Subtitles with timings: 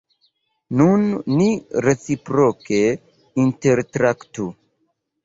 [0.79, 1.03] Nun
[1.41, 1.49] ni
[1.87, 2.79] reciproke
[3.45, 4.49] intertraktu!